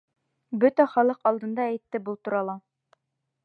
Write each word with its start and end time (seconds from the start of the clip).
Бөтә 0.63 0.85
халыҡ 0.93 1.21
алдында 1.33 1.67
әйтте 1.73 2.01
был 2.09 2.21
турала! 2.25 2.57